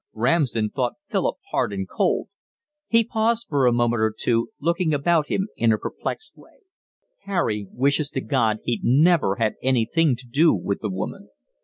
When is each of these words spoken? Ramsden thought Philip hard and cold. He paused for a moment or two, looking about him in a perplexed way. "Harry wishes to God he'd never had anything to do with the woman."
Ramsden 0.15 0.71
thought 0.71 0.93
Philip 1.09 1.35
hard 1.51 1.71
and 1.71 1.87
cold. 1.87 2.29
He 2.87 3.03
paused 3.03 3.45
for 3.47 3.67
a 3.67 3.71
moment 3.71 3.99
or 4.01 4.11
two, 4.17 4.49
looking 4.59 4.95
about 4.95 5.27
him 5.27 5.47
in 5.55 5.71
a 5.71 5.77
perplexed 5.77 6.35
way. 6.35 6.61
"Harry 7.25 7.67
wishes 7.69 8.09
to 8.17 8.21
God 8.21 8.61
he'd 8.63 8.81
never 8.83 9.35
had 9.35 9.53
anything 9.61 10.15
to 10.15 10.25
do 10.25 10.55
with 10.55 10.79
the 10.81 10.89
woman." 10.89 11.29